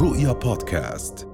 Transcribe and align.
رؤيا 0.00 0.32
بودكاست. 0.32 1.28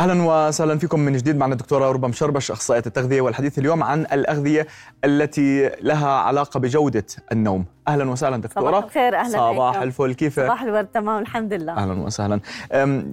أهلا 0.00 0.22
وسهلا 0.22 0.78
فيكم 0.78 1.00
من 1.00 1.12
جديد 1.16 1.36
معنا 1.36 1.52
الدكتورة 1.52 1.92
ربا 1.92 2.08
مشربش 2.08 2.50
اخصائيه 2.50 2.82
التغذية 2.86 3.20
والحديث 3.20 3.58
اليوم 3.58 3.82
عن 3.82 4.00
الأغذية 4.12 4.66
التي 5.04 5.70
لها 5.82 6.08
علاقة 6.08 6.60
بجودة 6.60 7.04
النوم. 7.32 7.64
أهلا 7.88 8.10
وسهلا 8.10 8.36
دكتورة. 8.36 8.70
صباح 8.70 8.84
الخير 8.84 9.16
أهلا 9.16 9.28
صباح 9.32 9.72
فيكم. 9.72 9.82
الفل 9.84 10.14
كيفك؟ 10.14 10.44
صباح 10.44 10.62
الورد 10.62 10.86
تمام 10.86 11.22
الحمد 11.22 11.52
لله. 11.52 11.72
أهلا 11.72 11.92
وسهلا. 12.02 12.40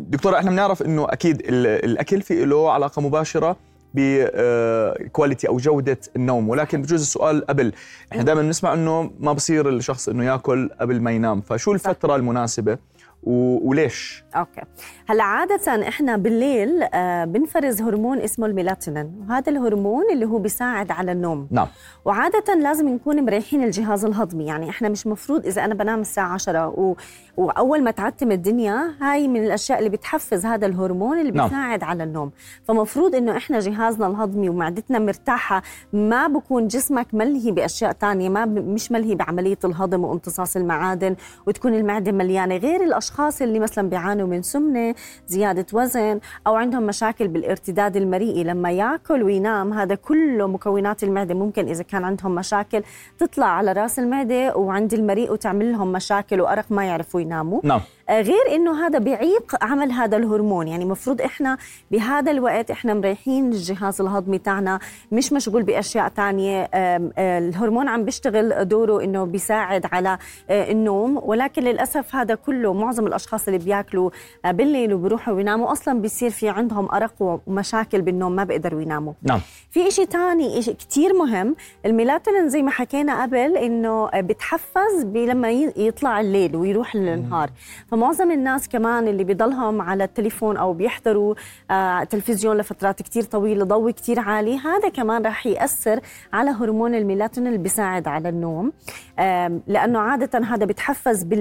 دكتورة 0.10 0.38
إحنا 0.38 0.52
بنعرف 0.52 0.82
إنه 0.82 1.06
أكيد 1.10 1.40
ال- 1.40 1.68
الأكل 1.86 2.22
في 2.22 2.46
له 2.46 2.72
علاقة 2.72 3.02
مباشرة 3.02 3.58
بكواليتي 3.94 5.48
أو 5.48 5.58
جودة 5.58 6.00
النوم. 6.16 6.50
ولكن 6.50 6.82
بجوز 6.82 7.02
السؤال 7.02 7.46
قبل 7.46 7.74
إحنا 8.12 8.24
دائما 8.24 8.42
بنسمع 8.42 8.74
إنه 8.74 9.12
ما 9.20 9.34
بصير 9.34 9.70
الشخص 9.70 10.10
إنه 10.10 10.26
يأكل 10.26 10.70
قبل 10.82 11.02
ما 11.02 11.12
ينام. 11.12 11.42
فشو 11.42 11.72
الفترة 11.74 12.16
المناسبة 12.16 12.78
وليش؟ 13.24 14.24
أوكي. 14.36 14.62
هلا 15.10 15.24
عادة 15.24 15.88
إحنا 15.88 16.18
بالليل 16.18 16.84
آه 16.94 17.26
بنفرز 17.26 17.82
هرمون 17.82 18.20
اسمه 18.20 18.46
الميلاتونين 18.46 19.26
وهذا 19.30 19.52
الهرمون 19.52 20.04
اللي 20.14 20.26
هو 20.26 20.38
بيساعد 20.40 20.92
على 20.92 21.12
النوم. 21.12 21.48
نعم. 21.52 21.68
وعادة 22.06 22.54
لازم 22.56 22.90
نكون 22.90 23.26
مريحين 23.26 23.64
الجهاز 23.64 24.06
الهضمي 24.06 24.46
يعني 24.46 24.70
إحنا 24.70 24.90
مش 24.90 25.08
مفروض 25.08 25.46
إذا 25.46 25.66
أنا 25.66 25.74
بنام 25.74 26.00
الساعة 26.00 26.34
10 26.34 26.68
و... 26.68 26.96
وأول 27.38 27.84
ما 27.84 27.92
تعتم 27.92 28.32
الدنيا 28.32 28.94
هاي 29.02 29.28
من 29.28 29.44
الأشياء 29.44 29.80
اللي 29.80 29.90
بتحفز 29.90 30.46
هذا 30.46 30.66
الهرمون 30.68 31.20
اللي 31.20 31.32
نعم. 31.32 31.48
بيساعد 31.48 31.84
على 31.84 32.04
النوم. 32.04 32.32
فمفروض 32.64 33.16
إنه 33.16 33.38
إحنا 33.38 33.60
جهازنا 33.60 34.08
الهضمي 34.08 34.50
ومعدتنا 34.50 35.00
مرتاحة 35.00 35.62
ما 35.94 36.28
بكون 36.28 36.68
جسمك 36.68 37.08
ملهي 37.14 37.52
بأشياء 37.52 37.92
تانية 37.92 38.30
ما 38.30 38.46
ب... 38.46 38.68
مش 38.68 38.92
ملهي 38.92 39.16
بعملية 39.16 39.60
الهضم 39.66 40.04
وامتصاص 40.04 40.56
المعادن 40.56 41.16
وتكون 41.48 41.76
المعدة 41.76 42.12
مليانة. 42.12 42.58
غير 42.58 42.84
الأشخاص 43.08 43.42
اللي 43.42 43.60
مثلا 43.60 43.90
بيعانوا 43.90 44.28
من 44.28 44.42
سمنة 44.42 44.96
زيادة 45.28 45.66
وزن 45.74 46.20
أو 46.48 46.56
عندهم 46.56 46.84
مشاكل 46.84 47.28
بالارتداد 47.28 47.98
المريئي. 47.98 48.44
لما 48.44 48.72
يأكل 48.72 49.24
وينام 49.24 49.74
هذا 49.74 49.96
كله 49.96 50.48
مكونات 50.48 51.04
المعدة. 51.04 51.36
ممكن 51.36 51.68
إذا 51.68 51.84
كان 51.84 52.04
عندهم 52.04 52.36
مشاكل 52.36 52.84
تطلع 53.20 53.46
على 53.46 53.72
رأس 53.72 54.00
المعدة 54.00 54.56
وعند 54.58 54.94
المريء 54.94 55.32
وتعمل 55.32 55.72
لهم 55.72 55.92
مشاكل 55.92 56.42
وأرق 56.42 56.66
ما 56.70 56.86
يعرفوا 56.86 57.22
يناموا. 57.22 57.62
نعم. 57.64 57.82
غير 58.10 58.56
إنه 58.56 58.88
هذا 58.88 59.00
بيعيق 59.00 59.56
عمل 59.62 59.92
هذا 59.92 60.18
الهرمون. 60.18 60.68
يعني 60.68 60.84
المفروض 60.84 61.22
إحنا 61.22 61.58
بهذا 61.92 62.32
الوقت 62.32 62.72
إحنا 62.72 62.94
مريحين 62.94 63.52
الجهاز 63.52 64.02
الهضمي 64.02 64.38
تاعنا 64.38 64.80
مش 65.12 65.34
مشغول 65.34 65.64
بأشياء 65.64 66.08
تانية. 66.08 66.70
آه، 66.74 67.12
الهرمون 67.18 67.88
عم 67.88 68.06
بيشتغل 68.06 68.68
دوره 68.68 69.04
إنه 69.04 69.24
بيساعد 69.24 69.86
على 69.92 70.18
آه، 70.50 70.72
النوم 70.72 71.22
ولكن 71.24 71.64
للأسف 71.64 72.16
هذا 72.16 72.36
كله 72.36 72.74
معظم 72.74 73.08
الأشخاص 73.08 73.48
اللي 73.48 73.60
بياكلوا 73.60 74.10
آه، 74.46 74.52
بالليل 74.52 74.94
وبيروحوا 74.94 75.40
يناموا 75.40 75.72
أصلا 75.72 76.02
بيصير 76.02 76.30
في 76.30 76.50
عندهم 76.50 76.92
أرق 76.92 77.14
ومشاكل 77.48 78.02
بالنوم 78.02 78.32
ما 78.32 78.44
بيقدروا 78.44 78.82
يناموا. 78.82 79.14
نعم. 79.24 79.40
في 79.72 79.88
إشي 79.88 80.06
تاني 80.06 80.60
إشي 80.60 80.74
كتير 80.74 81.14
مهم 81.14 81.56
الميلاتونين 81.86 82.50
زي 82.50 82.62
ما 82.62 82.72
حكينا 82.72 83.22
قبل 83.22 83.58
إنه 83.58 84.10
بتحفز 84.14 85.06
لما 85.16 85.52
يطلع 85.52 86.20
الليل 86.20 86.56
ويروح 86.56 86.96
النهار 86.96 87.50
فمعظم 87.98 88.32
الناس 88.32 88.70
كمان 88.70 89.08
اللي 89.08 89.24
بيضلهم 89.24 89.82
على 89.82 90.04
التليفون 90.04 90.58
أو 90.58 90.74
بيحضروا 90.74 91.36
آه 91.72 92.04
تلفزيون 92.04 92.58
لفترات 92.58 93.02
كتير 93.02 93.24
طويلة 93.24 93.66
ضوء 93.66 93.92
كتير 93.92 94.20
عالي 94.20 94.58
هذا 94.58 94.90
كمان 94.90 95.26
راح 95.26 95.48
يأثر 95.48 96.00
على 96.34 96.52
هرمون 96.52 96.96
الميلاتونين 96.96 97.48
اللي 97.48 97.64
بيساعد 97.64 98.08
على 98.08 98.30
النوم. 98.30 98.72
آم، 99.20 99.62
لأنه 99.68 100.00
عادة 100.00 100.40
هذا 100.40 100.66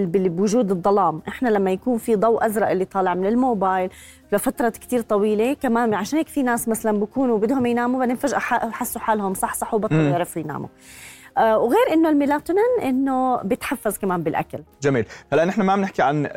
بال- 0.06 0.28
بوجود 0.28 0.70
الظلام. 0.70 1.22
إحنا 1.28 1.48
لما 1.48 1.70
يكون 1.70 1.98
في 1.98 2.16
ضوء 2.16 2.46
أزرق 2.46 2.70
اللي 2.70 2.84
طالع 2.84 3.14
من 3.14 3.26
الموبايل 3.26 3.90
لفترة 4.32 4.68
كتير 4.68 5.00
طويلة 5.00 5.54
كمان 5.54 5.94
عشان 5.94 6.18
هيك 6.18 6.28
في 6.28 6.42
ناس 6.42 6.68
مثلا 6.68 6.98
بكونوا 7.00 7.38
بدهم 7.38 7.66
يناموا 7.66 7.98
بعدين 7.98 8.16
فجأة 8.16 8.38
حسوا 8.38 9.00
حالهم 9.00 9.34
صحصحوا 9.34 9.78
بطلوا 9.78 10.00
مم. 10.02 10.10
يعرفوا 10.10 10.42
يناموا. 10.42 10.68
وغير 11.38 11.92
إنه 11.92 12.08
الميلاتونين 12.08 12.80
إنه 12.82 13.36
بتحفز 13.36 13.98
كمان 13.98 14.22
بالأكل. 14.22 14.58
جميل. 14.82 15.04
هلا 15.32 15.44
نحن 15.44 15.62
ما 15.62 15.72
عم 15.72 15.80
نحكي 15.80 16.02
عن 16.02 16.28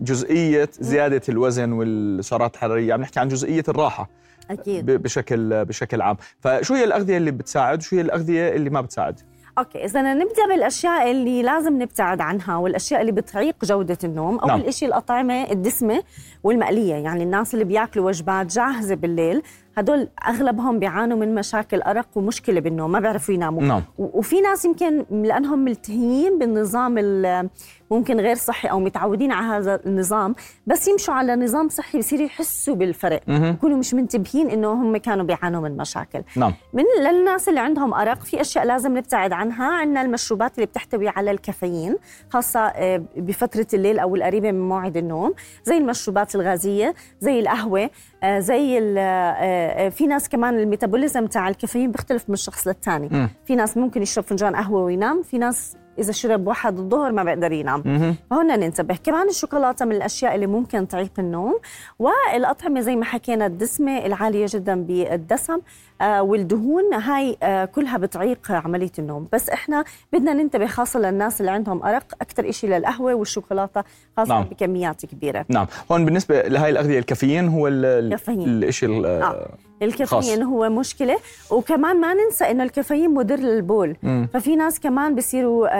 جزئية 0.00 0.68
زيادة 0.80 1.22
الوزن 1.28 1.72
والسعرات 1.72 2.54
الحرارية 2.54 2.94
عم 2.94 3.00
نحكي 3.00 3.20
عن 3.20 3.28
جزئية 3.28 3.64
الراحة. 3.68 4.08
أكيد. 4.50 4.90
بشكل 4.90 5.64
بشكل 5.64 6.00
عام. 6.00 6.16
فشو 6.40 6.74
هي 6.74 6.84
الأغذية 6.84 7.16
اللي 7.16 7.30
بتساعد 7.30 7.78
وشو 7.78 7.96
هي 7.96 8.02
الأغذية 8.02 8.48
اللي 8.48 8.70
ما 8.70 8.80
بتساعد؟ 8.80 9.20
أوكي 9.58 9.84
إذا 9.84 10.14
نبدأ 10.14 10.46
بالأشياء 10.48 11.10
اللي 11.10 11.42
لازم 11.42 11.82
نبتعد 11.82 12.20
عنها 12.20 12.56
والأشياء 12.56 13.00
اللي 13.00 13.12
بتعيق 13.12 13.64
جودة 13.64 13.98
النوم 14.04 14.38
أول 14.38 14.48
نعم. 14.48 14.70
شيء 14.70 14.88
الأطعمة 14.88 15.50
الدسمة 15.50 16.02
والمقلية. 16.44 16.94
يعني 16.94 17.22
الناس 17.22 17.54
اللي 17.54 17.64
بياكلوا 17.64 18.06
وجبات 18.06 18.46
جاهزة 18.46 18.94
بالليل 18.94 19.42
هدول 19.78 20.08
أغلبهم 20.28 20.78
بيعانوا 20.78 21.18
من 21.18 21.34
مشاكل 21.34 21.82
أرق 21.82 22.06
ومشكلة 22.14 22.60
بالنوم 22.60 22.92
ما 22.92 23.00
بيعرفوا 23.00 23.34
يناموا. 23.34 23.62
نعم. 23.62 23.82
وفي 23.98 24.40
ناس 24.40 24.64
يمكن 24.64 25.04
لأنهم 25.10 25.58
ملتهيين 25.58 26.38
بالنظام 26.38 26.98
ال- 26.98 27.48
ممكن 27.90 28.20
غير 28.20 28.36
صحي 28.36 28.68
أو 28.68 28.80
متعودين 28.80 29.32
على 29.32 29.46
هذا 29.46 29.80
النظام 29.86 30.34
بس 30.66 30.88
يمشوا 30.88 31.14
على 31.14 31.36
نظام 31.36 31.68
صحي 31.68 31.98
بصيروا 31.98 32.24
يحسوا 32.26 32.74
بالفرق. 32.74 33.20
يكونوا 33.28 33.76
مش 33.78 33.94
منتبهين 33.94 34.50
إنه 34.50 34.72
هم 34.72 34.96
كانوا 34.96 35.24
بيعانوا 35.24 35.60
من 35.60 35.76
مشاكل 35.76 36.22
نعم 36.36 36.54
من 36.72 36.84
للناس 37.00 37.48
اللي 37.48 37.60
عندهم 37.60 37.94
أرق 37.94 38.20
في 38.22 38.40
أشياء 38.40 38.64
لازم 38.64 38.98
نبتعد 38.98 39.32
عنها 39.32 39.72
عندنا 39.72 40.02
المشروبات 40.02 40.54
اللي 40.54 40.66
بتحتوي 40.66 41.08
على 41.08 41.30
الكافيين 41.30 41.96
خاصة 42.30 42.60
آه، 42.60 43.02
بفترة 43.16 43.66
الليل 43.74 43.98
أو 43.98 44.16
القريبة 44.16 44.52
من 44.52 44.68
موعد 44.68 44.96
النوم 44.96 45.34
زي 45.64 45.76
المشروبات 45.76 46.34
الغازية 46.34 46.94
زي 47.20 47.40
القهوة 47.40 47.90
آه، 48.22 48.38
زي 48.38 48.94
آه، 48.98 49.88
في 49.88 50.06
ناس 50.06 50.28
كمان 50.28 50.58
الميتابوليزم 50.58 51.26
تاع 51.26 51.48
الكافيين 51.48 51.90
بيختلف 51.92 52.30
من 52.30 52.36
شخص 52.36 52.66
للثاني. 52.66 53.28
في 53.46 53.56
ناس 53.56 53.76
ممكن 53.76 54.02
يشرب 54.02 54.24
فنجان 54.24 54.56
قهوة 54.56 54.82
وينام 54.84 55.22
في 55.22 55.38
ناس 55.38 55.76
إذا 55.98 56.12
شرب 56.12 56.46
واحد 56.46 56.78
الظهر 56.78 57.12
ما 57.12 57.24
بيقدر 57.24 57.52
ينام. 57.52 58.14
فهنا 58.30 58.56
ننتبه 58.56 58.96
كمان 59.04 59.28
الشوكولاتة 59.28 59.84
من 59.84 59.92
الأشياء 59.96 60.34
اللي 60.34 60.46
ممكن 60.46 60.88
تعيق 60.88 61.10
النوم 61.18 61.58
والأطعمة 61.98 62.80
زي 62.80 62.96
ما 62.96 63.04
حكينا 63.04 63.46
الدسمة 63.46 64.06
العالية 64.06 64.46
جدا 64.48 64.74
بالدسم 64.82 65.58
آه 66.00 66.22
والدهون 66.22 66.94
هاي 66.94 67.36
آه 67.42 67.64
كلها 67.64 67.98
بتعيق 67.98 68.52
عملية 68.52 68.90
النوم 68.98 69.28
بس 69.32 69.50
إحنا 69.50 69.84
بدنا 70.12 70.32
ننتبه 70.34 70.66
خاصة 70.66 71.00
للناس 71.00 71.40
اللي 71.40 71.50
عندهم 71.50 71.82
أرق 71.82 72.04
أكثر 72.20 72.48
إشي 72.48 72.66
للقهوة 72.66 73.14
والشوكولاتة 73.14 73.84
خاصة 74.16 74.34
نعم. 74.34 74.42
بكميات 74.44 75.06
كبيرة 75.06 75.44
نعم 75.48 75.66
هون 75.92 76.04
بالنسبة 76.04 76.42
لهي 76.42 76.70
الأغذية 76.70 76.98
الكافيين 76.98 77.48
هو. 77.48 77.68
الشيء 77.68 78.88
ال- 78.88 79.06
آه. 79.06 79.48
الكافيين 79.82 80.06
خاص. 80.06 80.48
هو 80.52 80.68
مشكلة 80.70 81.16
وكمان 81.50 82.00
ما 82.00 82.14
ننسى 82.14 82.44
إنه 82.50 82.64
الكافيين 82.64 83.14
مضر 83.14 83.36
للبول 83.38 83.96
مم. 84.02 84.28
ففي 84.34 84.56
ناس 84.56 84.80
كمان 84.80 85.14
بيصيروا 85.14 85.68
آه، 85.72 85.76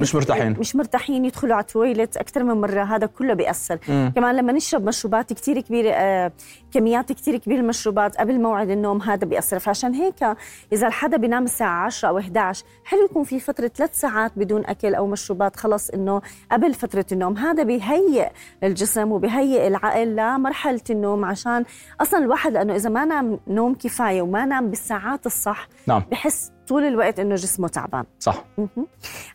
مش 0.00 0.14
مرتاحين. 0.14 0.56
مش 0.60 0.76
مرتاحين 0.76 1.24
يدخلوا 1.24 1.54
على 1.54 1.62
التويلت 1.62 2.16
أكثر 2.16 2.44
من 2.44 2.60
مرة 2.60 2.82
هذا 2.82 3.06
كله 3.06 3.34
بيأثر 3.34 3.78
مم. 3.88 4.12
كمان 4.16 4.36
لما 4.36 4.52
نشرب 4.52 4.84
مشروبات 4.84 5.32
كثير 5.32 5.60
كبيرة 5.60 5.90
آه، 5.90 6.32
كميات 6.72 7.12
كثير 7.12 7.36
كبيرة 7.36 7.60
المشروبات 7.60 8.16
قبل 8.16 8.40
موعد 8.40 8.70
النوم 8.70 9.02
هذا 9.02 9.26
بيأثر 9.26 9.58
فعشان 9.58 9.94
هيك 9.94 10.36
إذا 10.72 10.86
الحدا 10.86 11.16
بينام 11.16 11.44
الساعة 11.44 11.84
10 11.86 12.08
أو 12.08 12.18
11 12.18 12.64
حلو 12.84 13.04
يكون 13.04 13.24
في 13.24 13.40
فترة 13.40 13.68
ثلاث 13.68 14.00
ساعات 14.00 14.32
بدون 14.36 14.66
أكل 14.66 14.94
أو 14.94 15.06
مشروبات 15.06 15.56
خلص 15.56 15.90
إنه 15.90 16.20
قبل 16.52 16.74
فترة 16.74 17.06
النوم 17.12 17.36
هذا 17.36 17.62
بيهيئ 17.62 18.28
الجسم 18.64 19.12
وبيهيئ 19.12 19.66
العقل 19.66 20.16
لمرحلة 20.16 20.80
النوم 20.90 21.24
عشان 21.24 21.64
أصلا 22.00 22.20
الواحد 22.20 22.52
لأنه 22.52 22.74
إذا 22.74 22.90
ما 22.90 23.04
نام 23.04 23.40
نوم 23.48 23.74
كفاية 23.74 24.22
وما 24.22 24.44
نام 24.44 24.70
بالساعات 24.70 25.26
الصح 25.26 25.68
نعم 25.86 26.02
بحس 26.10 26.52
طول 26.68 26.84
الوقت 26.84 27.20
إنه 27.20 27.34
جسمه 27.34 27.68
تعبان. 27.68 28.04
صح. 28.20 28.44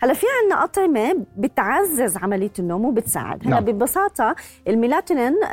هلأ 0.01 0.13
في 0.13 0.25
عنا 0.44 0.63
أطعمة 0.63 1.25
بتعزز 1.38 2.18
عملية 2.18 2.51
النوم 2.59 2.85
وبتساعد. 2.85 3.41
هلأ 3.41 3.50
نعم. 3.50 3.65
ببساطة 3.65 4.35
الميلاتونين 4.68 5.44
آه، 5.44 5.47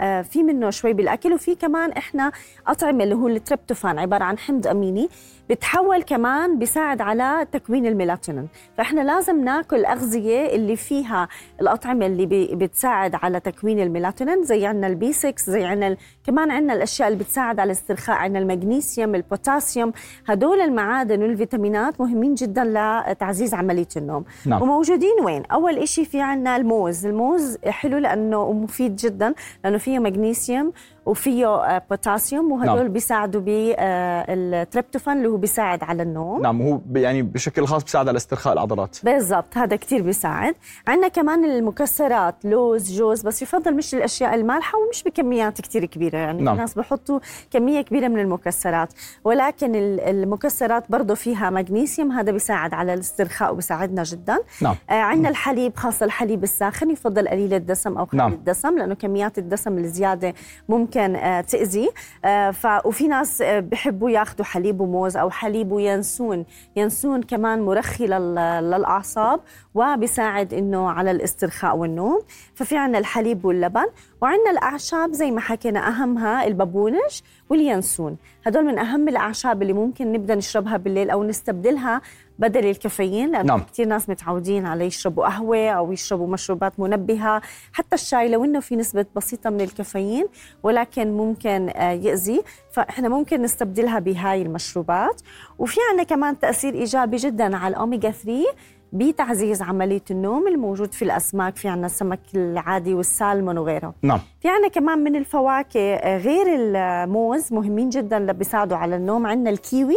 آه، 0.00 0.22
في 0.22 0.42
منه 0.42 0.70
شوي 0.70 0.92
بالأكل 0.92 1.32
وفي 1.32 1.54
كمان 1.54 1.92
إحنا 1.92 2.32
أطعمة 2.66 3.04
اللي 3.04 3.14
هو 3.14 3.28
التريبتوفان 3.28 3.98
عبارة 3.98 4.24
عن 4.24 4.38
حمض 4.38 4.66
أميني 4.66 5.08
بتحول 5.50 6.02
كمان 6.02 6.58
بيساعد 6.58 7.00
على 7.00 7.46
تكوين 7.52 7.86
الميلاتونين. 7.86 8.48
فإحنا 8.78 9.00
لازم 9.00 9.44
ناكل 9.44 9.84
أغذية 9.84 10.46
اللي 10.54 10.76
فيها 10.76 11.28
الأطعمة 11.60 12.06
اللي 12.06 12.26
بتساعد 12.54 13.14
على 13.14 13.40
تكوين 13.40 13.80
الميلاتونين 13.80 14.44
زي 14.44 14.66
عنا 14.66 14.86
ال 14.86 15.12
B6 15.12 15.34
زي 15.52 15.64
ال- 15.88 15.96
كمان 16.26 16.50
عنا 16.50 16.72
الأشياء 16.72 17.08
اللي 17.08 17.18
بتساعد 17.24 17.60
على 17.60 17.66
الاسترخاء 17.66 18.16
عنا 18.16 18.38
المغنيسيوم 18.38 19.14
البوتاسيوم. 19.14 19.92
هدول 20.28 20.60
المعادن 20.60 21.22
والفيتامينات 21.28 22.00
مهمين 22.00 22.34
جدا 22.34 22.64
لتعزيز 22.64 23.54
عملية 23.54 23.88
النوم 23.96 24.24
نعم. 24.46 24.62
وموجودين 24.62 25.14
وين؟ 25.24 25.42
أول 25.44 25.78
إشي 25.78 26.04
في 26.04 26.20
عنا 26.20 26.56
الموز 26.56 27.06
الموز 27.06 27.58
حلو 27.66 27.98
لأنه 27.98 28.52
مفيد 28.52 28.96
جدا 28.96 29.34
لأنه 29.64 29.78
فيه 29.78 29.98
مغنيسيوم 29.98 30.72
وفيه 31.06 31.78
بوتاسيوم 31.90 32.52
وهدول 32.52 32.76
نعم. 32.76 32.88
بيساعدوا 32.88 33.40
بالتريبتوفان 33.40 35.16
اللي 35.16 35.28
هو 35.28 35.36
بيساعد 35.36 35.82
على 35.84 36.02
النوم. 36.02 36.42
نعم 36.42 36.62
هو 36.62 36.80
يعني 36.94 37.22
بشكل 37.22 37.66
خاص 37.66 37.82
بيساعد 37.84 38.08
على 38.08 38.16
استرخاء 38.16 38.52
العضلات. 38.52 38.98
بالضبط 39.04 39.56
هذا 39.58 39.76
كتير 39.76 40.02
بيساعد. 40.02 40.54
عندنا 40.86 41.08
كمان 41.08 41.44
المكسرات 41.44 42.34
لوز 42.44 42.92
جوز 42.98 43.22
بس 43.22 43.42
يفضل 43.42 43.76
مش 43.76 43.94
الأشياء 43.94 44.34
المالحة 44.34 44.78
ومش 44.78 45.02
بكميات 45.02 45.60
كتير 45.60 45.84
كبيرة. 45.84 46.18
يعني 46.18 46.42
نعم. 46.42 46.54
في 46.54 46.60
ناس 46.60 46.74
بحطوا 46.74 47.20
كمية 47.50 47.80
كبيرة 47.80 48.08
من 48.08 48.18
المكسرات. 48.18 48.92
ولكن 49.24 49.74
ال- 49.74 50.00
المكسرات 50.00 50.84
برضه 50.90 51.14
فيها 51.14 51.50
مغنيسيوم 51.50 52.12
هذا 52.12 52.32
بيساعد 52.32 52.74
على 52.74 52.94
الاسترخاء 52.94 53.52
وبيساعدنا 53.52 54.02
جدا. 54.02 54.38
نعم. 54.62 54.74
آه 54.90 54.92
عندنا 54.92 55.28
الحليب 55.28 55.76
خاصة 55.76 56.06
الحليب 56.06 56.42
الساخن 56.42 56.90
يفضل 56.90 57.28
قليل 57.28 57.54
الدسم 57.54 57.98
أو 57.98 58.04
قليل 58.04 58.22
نعم. 58.22 58.32
الدسم 58.32 58.78
لأنه 58.78 58.94
كميات 58.94 59.38
الدسم 59.38 59.78
الزيادة 59.78 60.34
ممكن 60.68 60.95
آه 61.00 61.40
تأذي. 61.40 61.90
آه 62.24 62.50
ف 62.50 62.66
وفي 62.86 63.08
ناس 63.08 63.42
آه 63.42 63.60
بحبوا 63.60 64.10
ياخذوا 64.10 64.44
حليب 64.44 64.80
وموز 64.80 65.16
أو 65.16 65.30
حليب 65.30 65.72
وينسون. 65.72 66.44
ينسون 66.76 67.22
كمان 67.22 67.62
مرخي 67.62 68.06
لل- 68.06 68.34
للأعصاب 68.70 69.40
وبيساعد 69.74 70.54
إنه 70.54 70.90
على 70.90 71.10
الاسترخاء 71.10 71.76
والنوم. 71.76 72.20
ففي 72.54 72.76
عندنا 72.76 72.98
الحليب 72.98 73.44
واللبن 73.44 73.86
وعندنا 74.22 74.50
الأعشاب 74.50 75.12
زي 75.12 75.30
ما 75.30 75.40
حكينا 75.40 75.88
أهمها 75.88 76.46
البابونج 76.46 77.20
واليانسون 77.50 78.16
هدول 78.46 78.64
من 78.64 78.78
أهم 78.78 79.08
الأعشاب 79.08 79.62
اللي 79.62 79.72
ممكن 79.72 80.12
نبدأ 80.12 80.34
نشربها 80.34 80.76
بالليل 80.76 81.10
أو 81.10 81.24
نستبدلها 81.24 82.00
بدل 82.38 82.66
الكافيين 82.66 83.30
لأنه 83.32 83.46
نعم. 83.46 83.62
كثير 83.72 83.86
ناس 83.86 84.08
متعودين 84.08 84.66
على 84.66 84.84
يشربوا 84.84 85.24
قهوة 85.24 85.68
أو 85.70 85.92
يشربوا 85.92 86.26
مشروبات 86.26 86.80
منبهة 86.80 87.42
حتى 87.72 87.94
الشاي 87.94 88.28
لو 88.28 88.44
إنه 88.44 88.60
في 88.60 88.76
نسبة 88.76 89.06
بسيطة 89.16 89.50
من 89.50 89.60
الكافيين 89.60 90.26
ولكن 90.62 91.12
ممكن 91.16 91.70
آه، 91.76 91.92
يأذي. 91.92 92.42
فإحنا 92.72 93.08
ممكن 93.08 93.42
نستبدلها 93.42 93.98
بهاي 93.98 94.42
المشروبات. 94.42 95.20
وفي 95.58 95.80
عندنا 95.90 96.04
كمان 96.04 96.38
تأثير 96.38 96.74
إيجابي 96.74 97.16
جدا 97.16 97.56
على 97.56 97.72
الاوميجا 97.72 98.10
3 98.10 98.44
بتعزيز 98.92 99.62
عملية 99.62 100.02
النوم 100.10 100.48
الموجود 100.48 100.94
في 100.94 101.02
الأسماك. 101.02 101.56
في 101.56 101.68
عندنا 101.68 101.86
السمك 101.86 102.20
العادي 102.34 102.94
والسالمون 102.94 103.58
وغيره 103.58 103.94
نعم. 104.02 104.20
في 104.40 104.48
عنا 104.48 104.68
كمان 104.68 104.98
من 104.98 105.16
الفواكه 105.16 105.80
آه، 105.94 106.18
غير 106.18 106.46
الموز 106.48 107.52
مهمين 107.52 107.88
جدا 107.88 108.16
اللي 108.16 108.32
بيساعدوا 108.32 108.76
على 108.76 108.96
النوم. 108.96 109.26
عندنا 109.26 109.50
الكيوي. 109.50 109.96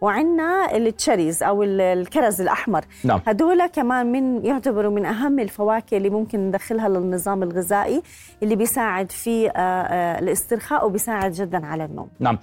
وعندنا 0.00 0.76
ال 0.76 0.83
cherries 0.83 1.42
أو 1.42 1.62
ال- 1.62 1.80
الكرز 1.80 2.40
الأحمر. 2.40 2.84
نعم. 3.04 3.20
هدول 3.26 3.66
كمان 3.66 4.12
من 4.12 4.44
يعتبروا 4.44 4.90
من 4.92 5.04
أهم 5.06 5.38
الفواكه 5.38 5.96
اللي 5.96 6.10
ممكن 6.10 6.48
ندخلها 6.48 6.88
للنظام 6.88 7.42
الغذائي 7.42 8.02
اللي 8.42 8.56
بيساعد 8.56 9.12
في 9.12 9.48
آه، 9.48 9.50
آه، 9.50 10.18
الاسترخاء 10.18 10.86
وبيساعد 10.86 11.32
جدا 11.32 11.66
على 11.66 11.84
النوم. 11.84 12.08
نعم. 12.20 12.38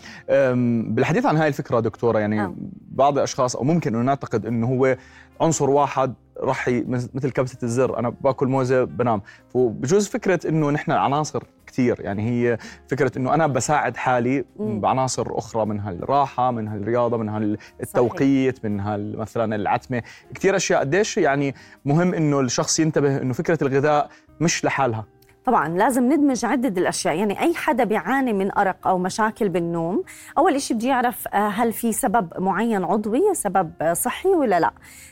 بالحديث 0.96 1.26
عن 1.26 1.38
هاي 1.38 1.48
الفكرة 1.48 1.80
دكتورة 1.80 2.20
يعني 2.20 2.42
آه. 2.42 2.54
بعض 2.92 3.18
الأشخاص 3.18 3.56
أو 3.56 3.64
ممكن 3.64 3.96
أنه 3.96 4.04
نعتقد 4.04 4.46
إنه 4.46 4.68
هو 4.68 4.98
عنصر 5.42 5.70
واحد 5.70 6.14
راح 6.40 6.68
مثل 6.90 7.32
كبسة 7.32 7.58
الزر. 7.64 8.00
أنا 8.00 8.10
باكل 8.10 8.48
موزة 8.48 8.84
بنام. 8.84 9.22
وبجوز 9.54 10.08
فكرة 10.08 10.50
إنه 10.50 10.72
نحن 10.72 10.92
عناصر 10.92 11.44
كثير. 11.76 12.02
يعني 12.02 12.30
هي 12.30 12.58
فكرة 12.88 13.12
إنه 13.18 13.34
أنا 13.34 13.48
بساعد 13.48 13.98
حالي. 13.98 14.46
بعناصر 14.60 15.28
أخرى 15.38 15.66
منها 15.66 15.92
الراحه 15.92 16.52
منها 16.52 16.76
الرياضه 16.76 17.18
منها 17.18 17.58
التوقيت 17.84 18.66
منها 18.66 18.98
مثلا 18.98 19.56
العتمة. 19.56 20.04
كثير 20.36 20.56
أشياء 20.56 20.80
قديش 20.80 21.18
يعني 21.18 21.56
مهم 21.86 22.14
إنه 22.14 22.40
الشخص 22.40 22.80
ينتبه 22.80 23.18
إنه 23.22 23.34
فكرة 23.34 23.58
الغذاء 23.62 24.10
مش 24.42 24.66
لحالها. 24.66 25.06
طبعا 25.46 25.68
لازم 25.68 26.14
ندمج 26.14 26.46
عدة 26.46 26.82
الأشياء. 26.82 27.16
يعني 27.16 27.42
أي 27.42 27.54
حدا 27.54 27.84
بيعاني 27.84 28.34
من 28.34 28.58
أرق 28.58 28.88
أو 28.88 28.98
مشاكل 28.98 29.50
بالنوم 29.50 30.04
أول 30.38 30.56
إشي 30.56 30.74
بده 30.74 30.88
يعرف 30.88 31.28
آه، 31.34 31.48
هل 31.48 31.74
في 31.74 31.92
سبب 31.94 32.30
معين 32.40 32.84
عضوي 32.84 33.22
سبب 33.34 33.72
آه، 33.82 33.94
صحي 33.94 34.30
ولا 34.30 34.60
لا. 34.60 34.72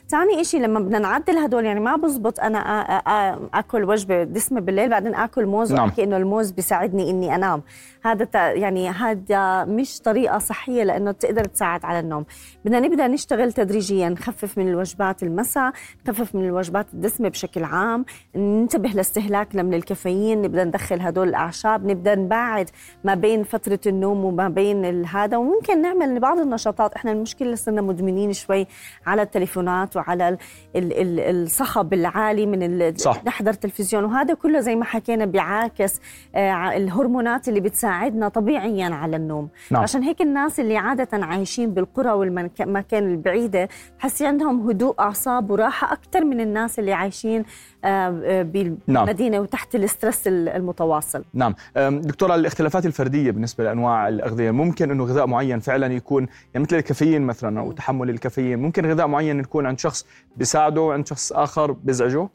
ثاني 0.10 0.42
إشي 0.42 0.60
لما 0.60 0.80
بدنا 0.80 1.00
نعدل 1.00 1.38
هدول 1.38 1.66
يعني 1.66 1.80
ما 1.80 1.96
بزبط 1.96 2.40
أنا 2.40 2.60
آ- 2.60 2.88
آ- 2.88 3.06
آ- 3.06 3.58
أكل 3.58 3.84
وجبة 3.84 4.24
دسمة 4.24 4.62
بالليل 4.62 4.90
بعدين 4.90 5.16
أكل 5.16 5.46
موز 5.46 5.74
نعم. 5.74 5.84
وأحكي 5.86 6.04
إنه 6.04 6.18
الموز 6.18 6.52
بيساعدني 6.52 7.10
إني 7.10 7.36
أنام. 7.36 7.62
هذا 8.04 8.28
يعني 8.54 8.90
هذا 8.90 9.66
مش 9.66 10.00
طريقة 10.00 10.38
صحية 10.38 10.84
لأنه 10.84 11.12
تقدر 11.12 11.46
تساعد 11.46 11.86
على 11.86 12.00
النوم. 12.00 12.26
بدنا 12.66 12.80
نبدأ 12.80 13.08
نشتغل 13.08 13.54
تدريجيا 13.54 14.10
نخفف 14.10 14.58
من 14.58 14.68
الوجبات 14.68 15.24
المساء 15.24 15.74
نخفف 16.06 16.36
من 16.36 16.46
الوجبات 16.46 16.94
الدسمة 16.94 17.30
بشكل 17.30 17.64
عام 17.64 18.06
ننتبه 18.36 18.90
لاستهلاكنا 18.90 19.64
من 19.64 19.74
الكافيين 19.74 20.42
نبدأ 20.42 20.64
ندخل 20.64 21.02
هدول 21.02 21.30
الأعشاب 21.30 21.86
نبدأ 21.86 22.16
نبعد 22.16 22.70
ما 23.04 23.16
بين 23.16 23.44
فترة 23.44 23.80
النوم 23.88 24.26
وما 24.26 24.50
بين 24.50 25.06
هذا. 25.06 25.38
وممكن 25.38 25.82
نعمل 25.82 26.20
بعض 26.20 26.40
النشاطات. 26.40 26.94
إحنا 26.94 27.12
المشكلة 27.12 27.56
صرنا 27.56 27.82
مدمنين 27.82 28.34
شوي 28.34 28.68
على 29.08 29.22
التليفونات 29.22 29.98
وعلى 29.98 30.30
ال 30.30 30.38
ال 30.76 30.94
ال 31.20 31.44
الصخب 31.44 31.94
العالي 31.94 32.46
من 32.46 32.94
صح. 32.98 33.26
نحضر 33.26 33.54
تلفزيون. 33.54 34.04
وهذا 34.04 34.34
كله 34.34 34.60
زي 34.60 34.76
ما 34.76 34.86
حكينا 34.86 35.26
بيعاكس 35.26 36.00
آه، 36.36 36.78
الهرمونات 36.78 37.48
اللي 37.48 37.60
بتساعدنا 37.94 38.28
طبيعيا 38.28 38.86
على 38.86 39.16
النوم. 39.16 39.50
نعم. 39.72 39.84
عشان 39.84 40.04
هيك 40.04 40.22
الناس 40.22 40.60
اللي 40.60 40.78
عادة 40.78 41.25
عايشين 41.25 41.74
بالقرى 41.74 42.12
والمكان 42.12 42.84
البعيدة 42.94 43.69
تحسي 44.00 44.25
عندهم 44.25 44.69
هدوء 44.69 44.95
أعصاب 45.00 45.51
وراحة 45.51 45.94
أكثر 45.94 46.25
من 46.25 46.40
الناس 46.40 46.80
اللي 46.80 46.94
عايشين 46.94 47.44
آه، 47.86 48.22
آه، 48.24 48.42
بالمدينة 48.44 49.40
وتحت 49.40 49.75
الاسترس 49.75 50.28
المتواصل. 50.28 51.24
نعم. 51.34 51.56
دكتورة 51.90 52.36
الاختلافات 52.36 52.86
الفردية 52.86 53.31
بالنسبة 53.31 53.63
لأنواع 53.63 54.07
الأغذية 54.07 54.51
ممكن 54.51 54.92
أنه 54.92 55.04
غذاء 55.04 55.28
معين 55.28 55.60
فعلا 55.60 55.94
يكون 55.94 56.28
يعني 56.54 56.66
مثل 56.66 56.75
الكافيين 56.75 57.22
مثلا 57.22 57.60
أو 57.60 57.72
تحمل 57.72 58.10
الكافيين 58.10 58.60
ممكن 58.60 58.86
غذاء 58.86 59.07
معين 59.07 59.39
يكون 59.39 59.66
عند 59.66 59.80
شخص 59.80 60.06
بيساعده 60.38 60.81
وعند 60.81 61.07
شخص 61.07 61.31
آخر 61.31 61.72
بيزعجه؟ 61.72 62.30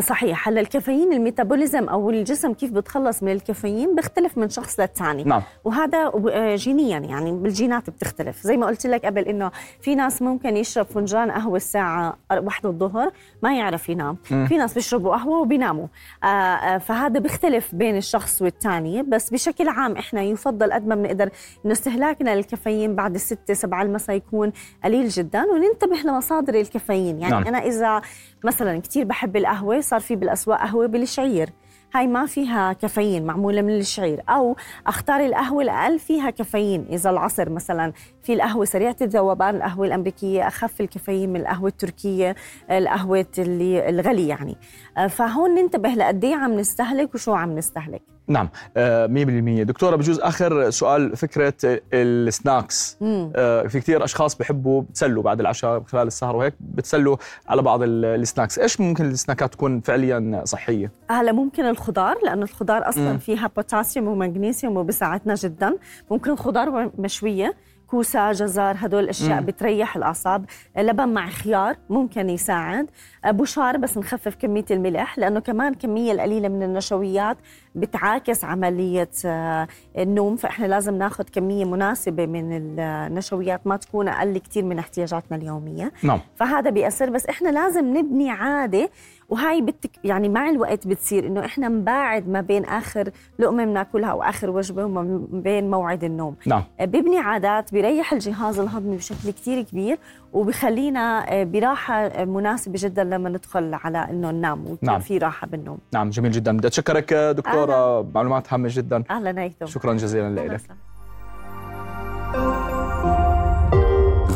صحيح. 0.00 0.48
هلا 0.48 0.60
الكافيين 0.60 1.12
الميتابوليزم 1.12 1.88
أو 1.88 2.10
الجسم 2.10 2.52
كيف 2.52 2.70
بتخلص 2.70 3.22
من 3.22 3.32
الكافيين 3.32 3.94
بيختلف 3.94 4.38
من 4.38 4.48
شخص 4.48 4.80
للثاني 4.80 5.24
نعم. 5.24 5.42
وهذا 5.64 6.12
آه، 6.30 6.56
جينيا 6.56 6.98
يعني 6.98 7.32
بالجينات 7.32 7.90
بتختلف. 7.90 8.42
زي 8.42 8.56
ما 8.56 8.66
قلت 8.66 8.86
لك 8.86 9.06
قبل 9.06 9.22
إنه 9.22 9.50
في 9.80 9.94
ناس 9.94 10.22
ممكن 10.22 10.56
يشرب 10.56 10.86
فنجان 10.86 11.30
قهوة 11.30 11.56
الساعة 11.56 12.16
واحدة 12.32 12.68
الظهر 12.68 13.12
ما 13.42 13.58
يعرف 13.58 13.88
ينام. 13.88 14.16
مم. 14.30 14.46
في 14.46 14.56
ناس 14.56 14.74
بيشربوا 14.74 15.16
قهوة 15.16 15.40
وبيناموا. 15.40 15.86
آه، 16.24 16.26
آه، 16.26 16.78
فهذا 16.78 17.20
بيختلف 17.20 17.74
بين 17.74 17.96
الشخص 17.96 18.42
والثاني 18.42 19.02
بس 19.02 19.30
بشكل 19.30 19.68
عام 19.68 19.96
إحنا 19.96 20.22
يفضل 20.22 20.72
قد 20.72 20.86
ما 20.86 20.94
بنقدر 20.94 21.30
إنه 21.64 21.72
استهلاكنا 21.72 22.36
للكافيين 22.36 22.94
بعد 22.94 23.14
الستة 23.14 23.54
سبعة 23.54 23.82
المساء 23.82 24.16
يكون 24.16 24.52
قليل 24.84 25.08
جدا 25.08 25.44
وننتبه 25.44 25.96
لمصادر 26.10 26.54
الكافيين. 26.54 27.20
يعني. 27.20 27.34
نعم. 27.34 27.44
أنا 27.44 27.58
إذا 27.58 28.02
مثلا 28.44 28.80
كثير 28.80 29.04
بحب 29.04 29.25
القهوة 29.36 29.80
صار 29.80 30.00
في 30.00 30.16
بالأسواق 30.16 30.60
قهوة 30.60 30.86
بالشعير. 30.86 31.50
هاي 31.94 32.06
ما 32.06 32.26
فيها 32.26 32.72
كافيين 32.72 33.24
معمولة 33.24 33.62
من 33.62 33.76
الشعير. 33.76 34.22
أو 34.28 34.56
أختار 34.86 35.20
القهوة 35.20 35.62
الأقل 35.62 35.98
فيها 35.98 36.30
كافيين. 36.30 36.86
إذا 36.90 37.10
العصر 37.10 37.50
مثلا 37.50 37.92
في 38.22 38.32
القهوة 38.32 38.64
سريعة 38.64 38.96
الذوبان 39.02 39.56
القهوة 39.56 39.86
الأمريكية 39.86 40.46
أخف 40.46 40.80
الكافيين 40.80 41.32
من 41.32 41.40
القهوة 41.40 41.68
التركية 41.68 42.34
القهوة 42.70 43.26
اللي 43.38 43.88
الغلي 43.88 44.28
يعني. 44.28 44.56
آه، 44.98 45.06
فهون 45.06 45.54
ننتبه 45.54 45.88
لقد 45.88 46.24
إيه 46.24 46.34
عم 46.34 46.52
نستهلك 46.52 47.14
وشو 47.14 47.34
عم 47.34 47.58
نستهلك. 47.58 48.15
نعم. 48.28 48.48
آه، 48.76 49.06
100% 49.06 49.62
دكتورة 49.62 49.96
بجوز 49.96 50.20
آخر 50.20 50.70
سؤال 50.70 51.16
فكرة 51.16 51.54
السناكس. 51.92 52.96
آه، 53.02 53.62
في 53.62 53.80
كثير 53.80 54.04
أشخاص 54.04 54.34
بحبوا 54.36 54.82
بتسلوا 54.82 55.22
بعد 55.22 55.40
العشاء 55.40 55.82
خلال 55.86 56.06
السهر 56.06 56.36
وهيك 56.36 56.54
بتسلوا 56.60 57.16
على 57.48 57.62
بعض 57.62 57.82
ال- 57.82 58.04
snacks. 58.04 58.58
إيش 58.58 58.80
ممكن 58.80 59.04
السناكات 59.04 59.52
تكون 59.52 59.80
فعليا 59.80 60.42
صحية؟ 60.44 60.90
هلا 61.10 61.32
ممكن 61.32 61.64
الخضار 61.64 62.16
لأنه 62.24 62.42
الخضار 62.42 62.88
أصلا 62.88 63.12
مم. 63.12 63.18
فيها 63.18 63.50
بوتاسيوم 63.56 64.08
ومغنيسيوم 64.08 64.76
وبساعدنا 64.76 65.34
جدا. 65.34 65.76
ممكن 66.10 66.36
خضار 66.36 66.90
مشوية. 66.98 67.54
كوسة 67.90 68.32
جزر 68.32 68.74
هدول 68.78 69.04
الأشياء 69.04 69.40
مم. 69.40 69.46
بتريح 69.46 69.96
الأعصاب. 69.96 70.44
لبن 70.76 71.08
مع 71.08 71.28
خيار 71.28 71.76
ممكن 71.90 72.30
يساعد. 72.30 72.90
بشار 73.26 73.76
بس 73.76 73.98
نخفف 73.98 74.34
كمية 74.34 74.64
الملح 74.70 75.18
لأنه 75.18 75.40
كمان 75.40 75.74
كمية 75.74 76.12
القليلة 76.12 76.48
من 76.48 76.62
النشويات 76.62 77.36
بتعاكس 77.74 78.44
عملية 78.44 79.08
آه، 79.24 79.68
النوم. 79.98 80.36
فإحنا 80.36 80.66
لازم 80.66 80.94
ناخذ 80.98 81.24
كمية 81.32 81.64
مناسبة 81.64 82.26
من 82.26 82.52
النشويات 82.80 83.66
ما 83.66 83.76
تكون 83.76 84.08
أقل 84.08 84.38
كثير 84.38 84.64
من 84.64 84.78
احتياجاتنا 84.78 85.36
اليومية. 85.36 85.92
نعم. 86.02 86.20
فهذا 86.36 86.70
بيأثر. 86.70 87.10
بس 87.10 87.26
إحنا 87.26 87.48
لازم 87.48 87.96
نبني 87.96 88.30
عادة 88.30 88.90
وهاي 89.28 89.62
بتك 89.62 89.90
يعني 90.04 90.28
مع 90.28 90.50
الوقت 90.50 90.86
بتصير 90.86 91.26
إنه 91.26 91.44
إحنا 91.44 91.68
نباعد 91.68 92.28
ما 92.28 92.40
بين 92.40 92.64
آخر 92.64 93.10
لقمة 93.38 93.64
بناكلها 93.64 94.10
أو 94.10 94.22
اخر 94.22 94.50
وجبة 94.50 94.84
وما 94.84 95.20
بين 95.30 95.70
موعد 95.70 96.04
النوم. 96.04 96.36
نعم. 96.46 96.62
بيبني 96.80 97.18
عادات 97.18 97.72
بيريح 97.72 98.12
الجهاز 98.12 98.58
الهضمي 98.58 98.96
بشكل 98.96 99.30
كتير 99.30 99.62
كبير 99.62 99.98
وبخلينا 100.32 101.26
براحة 101.44 102.24
مناسبة 102.24 102.74
جدا 102.76 103.04
لما 103.04 103.28
ندخل 103.28 103.74
على 103.74 103.98
إنه 103.98 104.30
ننام 104.30 104.60
ويكون 104.60 104.78
نعم. 104.82 105.00
في 105.00 105.18
راحة 105.18 105.46
بالنوم. 105.46 105.78
نعم 105.94 106.10
جميل 106.10 106.32
جدا. 106.32 106.56
بدي 106.56 106.66
أتشكرك 106.66 107.14
دكتورة. 107.14 107.98
أهلاً. 107.98 108.08
معلومات 108.14 108.52
هامة 108.52 108.68
جدا. 108.72 109.04
أهلا 109.10 109.42
هيثم 109.42 109.66
شكرا 109.66 109.94
جزيلا 109.94 110.34
لك. 110.34 110.60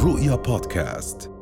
رؤيا 0.05 0.37
بودكاست. 0.37 1.40